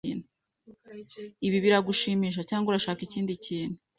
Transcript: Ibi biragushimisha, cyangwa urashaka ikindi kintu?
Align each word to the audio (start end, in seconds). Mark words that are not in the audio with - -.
Ibi 1.45 1.57
biragushimisha, 1.63 2.41
cyangwa 2.49 2.67
urashaka 2.69 3.01
ikindi 3.07 3.33
kintu? 3.45 3.77